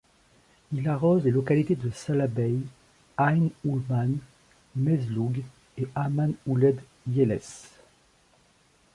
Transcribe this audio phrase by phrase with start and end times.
[0.73, 2.55] Il arrose les localités de Salah Bey,
[3.17, 4.17] Aïn Oulmane,
[4.75, 5.43] Mezloug
[5.77, 7.39] et Hammam Ouled Yelles.